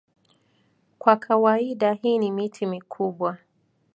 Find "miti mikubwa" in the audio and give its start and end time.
2.31-3.37